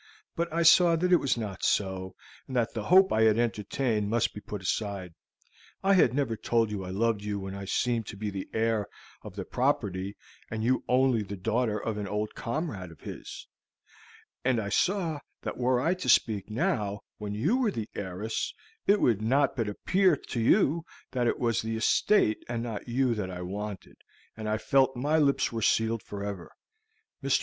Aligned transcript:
But 0.35 0.51
I 0.51 0.63
saw 0.63 0.95
that 0.95 1.13
it 1.13 1.17
was 1.19 1.37
not 1.37 1.61
so, 1.61 2.15
and 2.47 2.55
that 2.55 2.73
the 2.73 2.85
hope 2.85 3.13
I 3.13 3.21
had 3.21 3.37
entertained 3.37 4.09
must 4.09 4.33
be 4.33 4.41
put 4.41 4.63
aside. 4.63 5.13
I 5.83 5.93
had 5.93 6.11
never 6.11 6.35
told 6.35 6.71
you 6.71 6.83
I 6.83 6.89
loved 6.89 7.21
you 7.21 7.39
when 7.39 7.53
I 7.53 7.65
seemed 7.65 8.07
to 8.07 8.17
be 8.17 8.31
the 8.31 8.49
heir 8.51 8.87
of 9.21 9.35
the 9.35 9.45
property 9.45 10.15
and 10.49 10.63
you 10.63 10.83
only 10.89 11.21
the 11.21 11.37
daughter 11.37 11.77
of 11.77 11.99
an 11.99 12.07
old 12.07 12.33
comrade 12.33 12.89
of 12.89 13.01
his, 13.01 13.45
and 14.43 14.59
I 14.59 14.69
saw 14.69 15.19
that 15.43 15.57
were 15.59 15.79
I 15.79 15.93
to 15.93 16.09
speak 16.09 16.49
now, 16.49 17.01
when 17.19 17.35
you 17.35 17.57
were 17.57 17.69
the 17.69 17.87
heiress, 17.93 18.55
it 18.87 18.97
could 18.97 19.21
not 19.21 19.55
but 19.55 19.69
appear 19.69 20.15
to 20.15 20.39
you 20.39 20.83
that 21.11 21.27
it 21.27 21.37
was 21.37 21.61
the 21.61 21.77
estate 21.77 22.41
and 22.49 22.63
not 22.63 22.87
you 22.89 23.13
that 23.13 23.29
I 23.29 23.43
wanted, 23.43 23.97
and 24.35 24.49
I 24.49 24.57
felt 24.57 24.95
my 24.95 25.19
lips 25.19 25.51
were 25.51 25.61
sealed 25.61 26.01
forever. 26.01 26.49
Mr. 27.23 27.39